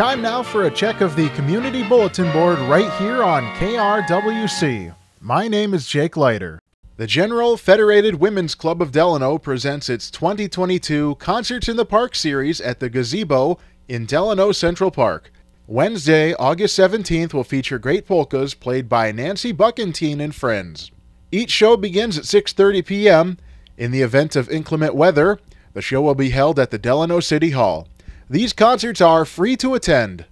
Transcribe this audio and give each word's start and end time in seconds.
time 0.00 0.22
now 0.22 0.42
for 0.42 0.62
a 0.62 0.70
check 0.70 1.02
of 1.02 1.14
the 1.14 1.28
Community 1.36 1.86
Bulletin 1.86 2.32
Board 2.32 2.58
right 2.60 2.90
here 2.92 3.22
on 3.22 3.42
KRWC. 3.56 4.94
My 5.20 5.46
name 5.46 5.74
is 5.74 5.86
Jake 5.86 6.16
Leiter. 6.16 6.58
The 6.96 7.06
General 7.06 7.58
Federated 7.58 8.14
Women's 8.14 8.54
Club 8.54 8.80
of 8.80 8.92
Delano 8.92 9.36
presents 9.36 9.90
its 9.90 10.10
2022 10.10 11.16
Concerts 11.16 11.68
in 11.68 11.76
the 11.76 11.84
Park 11.84 12.14
series 12.14 12.62
at 12.62 12.80
the 12.80 12.88
Gazebo 12.88 13.58
in 13.88 14.06
Delano 14.06 14.52
Central 14.52 14.90
Park. 14.90 15.30
Wednesday, 15.66 16.32
August 16.32 16.78
17th 16.78 17.34
will 17.34 17.44
feature 17.44 17.78
great 17.78 18.06
polkas 18.06 18.54
played 18.54 18.88
by 18.88 19.12
Nancy 19.12 19.52
Buckentine 19.52 20.22
and 20.22 20.34
friends. 20.34 20.90
Each 21.30 21.50
show 21.50 21.76
begins 21.76 22.16
at 22.16 22.24
6:30 22.24 22.86
p.m. 22.86 23.36
In 23.76 23.90
the 23.90 24.00
event 24.00 24.34
of 24.34 24.48
inclement 24.48 24.94
weather, 24.94 25.38
the 25.74 25.82
show 25.82 26.00
will 26.00 26.14
be 26.14 26.30
held 26.30 26.58
at 26.58 26.70
the 26.70 26.78
Delano 26.78 27.20
City 27.20 27.50
Hall. 27.50 27.86
These 28.30 28.52
concerts 28.52 29.00
are 29.00 29.24
free 29.24 29.56
to 29.56 29.74
attend. 29.74 30.24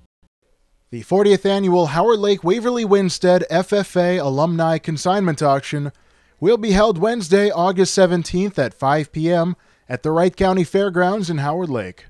The 0.90 1.02
40th 1.02 1.44
annual 1.44 1.86
Howard 1.86 2.20
Lake 2.20 2.44
Waverly 2.44 2.84
Winsted 2.84 3.42
FFA 3.50 4.22
Alumni 4.22 4.78
Consignment 4.78 5.42
Auction 5.42 5.90
will 6.38 6.58
be 6.58 6.70
held 6.70 6.98
Wednesday, 6.98 7.50
August 7.50 7.98
17th 7.98 8.56
at 8.56 8.72
5 8.72 9.10
p.m. 9.10 9.56
at 9.88 10.04
the 10.04 10.12
Wright 10.12 10.36
County 10.36 10.62
Fairgrounds 10.62 11.28
in 11.28 11.38
Howard 11.38 11.70
Lake. 11.70 12.04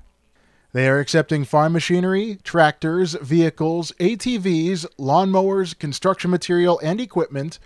They 0.73 0.87
are 0.87 0.99
accepting 0.99 1.43
farm 1.43 1.73
machinery, 1.73 2.37
tractors, 2.43 3.15
vehicles, 3.15 3.91
ATVs, 3.99 4.85
lawnmowers, 4.99 5.75
construction 5.75 6.29
material 6.29 6.79
and 6.83 7.01
equipment, 7.01 7.57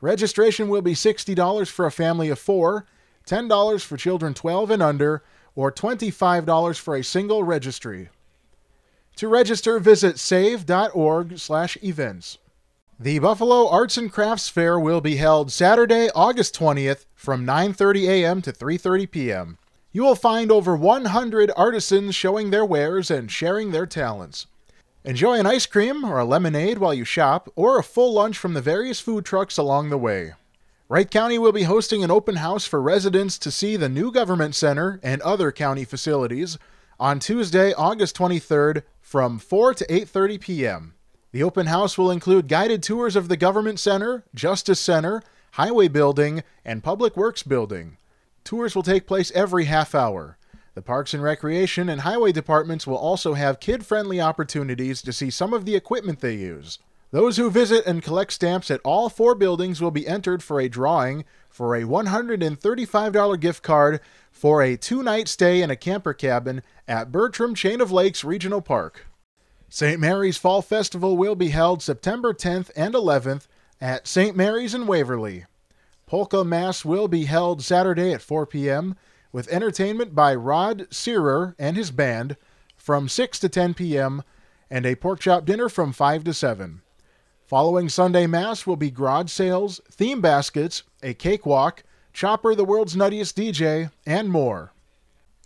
Registration 0.00 0.68
will 0.68 0.82
be 0.82 0.92
$60 0.92 1.70
for 1.70 1.86
a 1.86 1.90
family 1.90 2.28
of 2.28 2.38
four, 2.38 2.84
$10 3.26 3.82
for 3.82 3.96
children 3.96 4.34
12 4.34 4.70
and 4.70 4.82
under, 4.82 5.24
or 5.54 5.72
$25 5.72 6.78
for 6.78 6.94
a 6.94 7.02
single 7.02 7.42
registry. 7.42 8.10
To 9.16 9.28
register, 9.28 9.80
visit 9.80 10.18
save.org/events. 10.18 12.38
The 12.98 13.18
Buffalo 13.18 13.68
Arts 13.68 13.98
and 13.98 14.10
Crafts 14.10 14.48
Fair 14.48 14.80
will 14.80 15.02
be 15.02 15.16
held 15.16 15.52
Saturday, 15.52 16.08
August 16.14 16.58
20th 16.58 17.04
from 17.14 17.44
9:30 17.44 18.08
a.m. 18.08 18.40
to 18.40 18.50
3:30 18.50 19.10
p.m. 19.10 19.58
You 19.92 20.02
will 20.02 20.14
find 20.14 20.50
over 20.50 20.74
100 20.74 21.52
artisans 21.58 22.14
showing 22.14 22.48
their 22.48 22.64
wares 22.64 23.10
and 23.10 23.30
sharing 23.30 23.70
their 23.70 23.84
talents. 23.84 24.46
Enjoy 25.04 25.38
an 25.38 25.44
ice 25.44 25.66
cream 25.66 26.06
or 26.06 26.18
a 26.18 26.24
lemonade 26.24 26.78
while 26.78 26.94
you 26.94 27.04
shop, 27.04 27.50
or 27.54 27.78
a 27.78 27.84
full 27.84 28.14
lunch 28.14 28.38
from 28.38 28.54
the 28.54 28.62
various 28.62 28.98
food 28.98 29.26
trucks 29.26 29.58
along 29.58 29.90
the 29.90 29.98
way. 29.98 30.32
Wright 30.88 31.10
County 31.10 31.38
will 31.38 31.52
be 31.52 31.64
hosting 31.64 32.02
an 32.02 32.10
open 32.10 32.36
house 32.36 32.64
for 32.64 32.80
residents 32.80 33.36
to 33.40 33.50
see 33.50 33.76
the 33.76 33.90
new 33.90 34.10
government 34.10 34.54
center 34.54 35.00
and 35.02 35.20
other 35.20 35.52
county 35.52 35.84
facilities 35.84 36.56
on 36.98 37.18
Tuesday, 37.18 37.74
August 37.74 38.16
23rd 38.16 38.84
from 39.02 39.38
4 39.38 39.74
to 39.74 39.86
8:30 39.86 40.40
p.m. 40.40 40.94
The 41.36 41.42
open 41.42 41.66
house 41.66 41.98
will 41.98 42.10
include 42.10 42.48
guided 42.48 42.82
tours 42.82 43.14
of 43.14 43.28
the 43.28 43.36
government 43.36 43.78
center, 43.78 44.24
justice 44.34 44.80
center, 44.80 45.22
highway 45.50 45.86
building, 45.86 46.42
and 46.64 46.82
public 46.82 47.14
works 47.14 47.42
building. 47.42 47.98
Tours 48.42 48.74
will 48.74 48.82
take 48.82 49.06
place 49.06 49.30
every 49.32 49.66
half 49.66 49.94
hour. 49.94 50.38
The 50.72 50.80
Parks 50.80 51.12
and 51.12 51.22
Recreation 51.22 51.90
and 51.90 52.00
Highway 52.00 52.32
departments 52.32 52.86
will 52.86 52.96
also 52.96 53.34
have 53.34 53.60
kid 53.60 53.84
friendly 53.84 54.18
opportunities 54.18 55.02
to 55.02 55.12
see 55.12 55.28
some 55.28 55.52
of 55.52 55.66
the 55.66 55.76
equipment 55.76 56.20
they 56.20 56.36
use. 56.36 56.78
Those 57.10 57.36
who 57.36 57.50
visit 57.50 57.84
and 57.84 58.02
collect 58.02 58.32
stamps 58.32 58.70
at 58.70 58.80
all 58.82 59.10
four 59.10 59.34
buildings 59.34 59.82
will 59.82 59.90
be 59.90 60.08
entered 60.08 60.42
for 60.42 60.58
a 60.58 60.70
drawing 60.70 61.26
for 61.50 61.76
a 61.76 61.82
$135 61.82 63.40
gift 63.40 63.62
card 63.62 64.00
for 64.32 64.62
a 64.62 64.78
two 64.78 65.02
night 65.02 65.28
stay 65.28 65.60
in 65.60 65.70
a 65.70 65.76
camper 65.76 66.14
cabin 66.14 66.62
at 66.88 67.12
Bertram 67.12 67.54
Chain 67.54 67.82
of 67.82 67.92
Lakes 67.92 68.24
Regional 68.24 68.62
Park. 68.62 69.04
St. 69.68 70.00
Mary's 70.00 70.36
Fall 70.36 70.62
Festival 70.62 71.16
will 71.16 71.34
be 71.34 71.48
held 71.48 71.82
September 71.82 72.32
10th 72.32 72.70
and 72.76 72.94
11th 72.94 73.46
at 73.80 74.06
St. 74.06 74.36
Mary's 74.36 74.74
in 74.74 74.86
Waverly. 74.86 75.44
Polka 76.06 76.44
Mass 76.44 76.84
will 76.84 77.08
be 77.08 77.24
held 77.24 77.62
Saturday 77.62 78.12
at 78.12 78.22
4 78.22 78.46
p.m 78.46 78.96
with 79.36 79.48
entertainment 79.48 80.14
by 80.14 80.34
Rod 80.34 80.86
Searer 80.90 81.54
and 81.58 81.76
his 81.76 81.90
band 81.90 82.38
from 82.74 83.06
6 83.06 83.38
to 83.40 83.50
10 83.50 83.74
p.m. 83.74 84.22
and 84.70 84.86
a 84.86 84.94
pork 84.94 85.20
chop 85.20 85.44
dinner 85.44 85.68
from 85.68 85.92
5 85.92 86.24
to 86.24 86.32
7. 86.32 86.80
Following 87.44 87.90
Sunday 87.90 88.26
Mass 88.26 88.66
will 88.66 88.76
be 88.76 88.90
garage 88.90 89.30
sales, 89.30 89.82
theme 89.90 90.22
baskets, 90.22 90.84
a 91.02 91.12
cakewalk, 91.12 91.82
Chopper 92.14 92.54
the 92.54 92.64
world's 92.64 92.96
nuttiest 92.96 93.34
DJ, 93.34 93.90
and 94.06 94.30
more. 94.30 94.72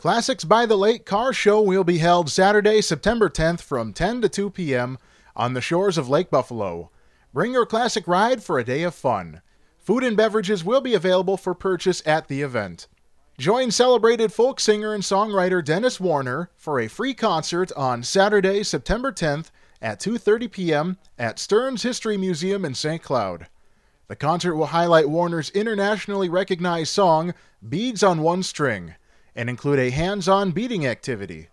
Classics 0.01 0.45
by 0.45 0.65
the 0.65 0.79
Lake 0.79 1.05
Car 1.05 1.31
Show 1.31 1.61
will 1.61 1.85
be 1.85 1.99
held 1.99 2.31
Saturday, 2.31 2.81
September 2.81 3.29
10th 3.29 3.61
from 3.61 3.93
10 3.93 4.23
to 4.23 4.31
2 4.31 4.49
p.m. 4.49 4.97
on 5.37 5.53
the 5.53 5.61
shores 5.61 5.99
of 5.99 6.09
Lake 6.09 6.31
Buffalo. 6.31 6.91
Bring 7.35 7.53
your 7.53 7.67
classic 7.67 8.09
ride 8.09 8.43
for 8.43 8.59
a 8.59 8.65
day 8.65 8.83
of 8.83 8.95
fun. 8.95 9.43
Food 9.79 10.03
and 10.03 10.17
beverages 10.17 10.65
will 10.65 10.81
be 10.81 10.95
available 10.95 11.37
for 11.37 11.53
purchase 11.53 12.03
at 12.07 12.29
the 12.29 12.41
event. 12.41 12.89
Join 13.37 13.71
celebrated 13.71 14.33
folk 14.33 14.59
singer 14.59 14.95
and 14.95 15.03
songwriter 15.03 15.63
Dennis 15.63 16.01
Warner 16.01 16.49
for 16.57 16.81
a 16.81 16.89
free 16.89 17.13
concert 17.13 17.71
on 17.73 18.03
Saturday, 18.03 18.63
September 18.63 19.13
10th 19.13 19.51
at 19.83 20.01
2:30 20.01 20.51
p.m. 20.51 20.97
at 21.19 21.39
Stearns 21.39 21.83
History 21.83 22.17
Museum 22.17 22.65
in 22.65 22.75
St. 22.75 23.03
Cloud. 23.03 23.49
The 24.09 24.17
concert 24.17 24.57
will 24.57 24.69
highlight 24.69 25.11
Warner's 25.11 25.51
internationally 25.51 26.31
recognized 26.31 26.91
song 26.91 27.35
Beads 27.69 28.03
on 28.03 28.23
One 28.23 28.43
String 28.43 28.95
and 29.41 29.49
include 29.49 29.79
a 29.79 29.89
hands-on 29.89 30.51
beading 30.51 30.87
activity. 30.87 31.49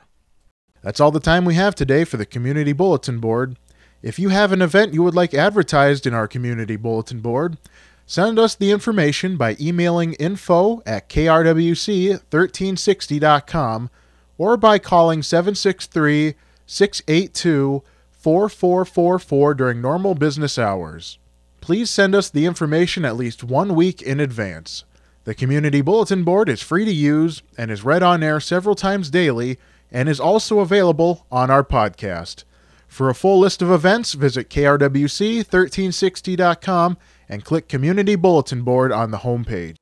That's 0.82 1.00
all 1.00 1.10
the 1.10 1.20
time 1.20 1.46
we 1.46 1.54
have 1.54 1.74
today 1.74 2.04
for 2.04 2.18
the 2.18 2.26
Community 2.26 2.74
Bulletin 2.74 3.18
Board. 3.18 3.56
If 4.02 4.18
you 4.18 4.28
have 4.28 4.52
an 4.52 4.60
event 4.60 4.92
you 4.92 5.02
would 5.02 5.14
like 5.14 5.32
advertised 5.32 6.06
in 6.06 6.12
our 6.12 6.28
Community 6.28 6.76
Bulletin 6.76 7.20
Board, 7.20 7.56
send 8.04 8.38
us 8.38 8.54
the 8.54 8.70
information 8.70 9.38
by 9.38 9.56
emailing 9.58 10.12
info 10.14 10.82
at 10.84 11.08
krwc1360.com 11.08 13.90
or 14.36 14.56
by 14.58 14.78
calling 14.78 15.22
763 15.22 16.34
682 16.66 17.82
4444 18.24 19.52
during 19.52 19.82
normal 19.82 20.14
business 20.14 20.58
hours. 20.58 21.18
Please 21.60 21.90
send 21.90 22.14
us 22.14 22.30
the 22.30 22.46
information 22.46 23.04
at 23.04 23.16
least 23.16 23.44
one 23.44 23.74
week 23.74 24.00
in 24.00 24.18
advance. 24.18 24.84
The 25.24 25.34
Community 25.34 25.82
Bulletin 25.82 26.24
Board 26.24 26.48
is 26.48 26.62
free 26.62 26.86
to 26.86 26.90
use 26.90 27.42
and 27.58 27.70
is 27.70 27.84
read 27.84 28.02
on 28.02 28.22
air 28.22 28.40
several 28.40 28.74
times 28.74 29.10
daily 29.10 29.58
and 29.92 30.08
is 30.08 30.20
also 30.20 30.60
available 30.60 31.26
on 31.30 31.50
our 31.50 31.62
podcast. 31.62 32.44
For 32.88 33.10
a 33.10 33.14
full 33.14 33.40
list 33.40 33.60
of 33.60 33.70
events, 33.70 34.14
visit 34.14 34.48
krwc1360.com 34.48 36.96
and 37.28 37.44
click 37.44 37.68
Community 37.68 38.16
Bulletin 38.16 38.62
Board 38.62 38.90
on 38.90 39.10
the 39.10 39.18
homepage. 39.18 39.76